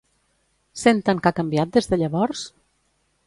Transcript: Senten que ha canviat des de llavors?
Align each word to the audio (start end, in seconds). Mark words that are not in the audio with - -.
Senten 0.83 1.19
que 1.23 1.31
ha 1.31 1.37
canviat 1.41 1.77
des 1.77 1.91
de 1.91 1.99
llavors? 2.05 2.45